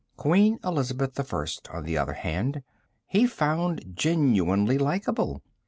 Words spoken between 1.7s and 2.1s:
on the